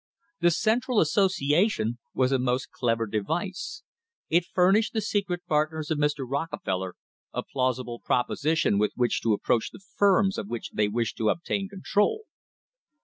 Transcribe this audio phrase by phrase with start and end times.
[0.39, 3.83] The Central Associ ation was a most clever device.
[4.29, 6.25] It furnished the secret partners^ of Mr.
[6.27, 6.95] Rockefeller
[7.35, 11.69] a plausible proposition with which to approach the firms of which they wished to obtain
[11.69, 12.23] control.